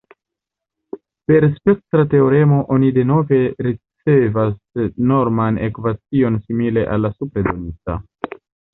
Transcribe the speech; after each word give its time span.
Per 1.31 1.47
spektra 1.57 2.05
teoremo 2.13 2.63
oni 2.77 2.89
denove 2.97 3.39
ricevas 3.69 4.53
norman 5.13 5.63
ekvacion 5.71 6.43
simile 6.49 6.91
al 6.97 7.09
la 7.09 7.17
supre 7.21 7.49
donita. 7.53 8.01